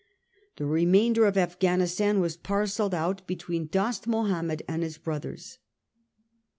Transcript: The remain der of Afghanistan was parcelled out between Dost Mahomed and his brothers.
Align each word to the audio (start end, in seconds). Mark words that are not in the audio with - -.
The 0.55 0.65
remain 0.65 1.13
der 1.13 1.25
of 1.25 1.37
Afghanistan 1.37 2.19
was 2.21 2.35
parcelled 2.35 2.95
out 2.95 3.21
between 3.27 3.67
Dost 3.67 4.07
Mahomed 4.07 4.63
and 4.67 4.81
his 4.81 4.97
brothers. 4.97 5.59